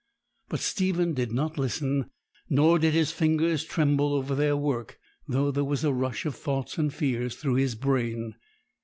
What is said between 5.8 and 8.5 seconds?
a rush of thoughts and fears through his brain.